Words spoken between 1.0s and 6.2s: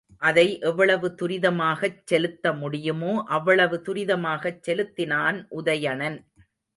துரிதமாகச் செலுத்த முடியுமோ அவ்வளவு துரிதமாகச் செலுத்தினான் உதயணன்.